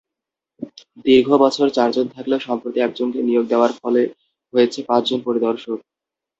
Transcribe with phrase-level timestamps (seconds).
[1.05, 4.01] দীর্ঘবছর চারজন থাকলেও সম্প্রতি একজনকে নিয়োগ দেওয়ার ফলে
[4.53, 5.77] হয়েছে পাঁচজন পরিদর্শক।